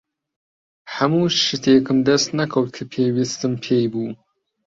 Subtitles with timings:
[0.95, 4.11] هەموو شتێکم دەست نەکەوت کە پێویستم پێی بوو.